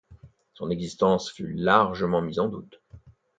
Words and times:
Son 0.55 0.71
existence 0.71 1.29
fut 1.31 1.53
largement 1.53 2.23
mise 2.23 2.39
en 2.39 2.49
doute. 2.49 2.81